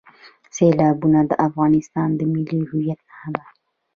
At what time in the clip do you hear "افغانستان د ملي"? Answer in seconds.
1.47-2.61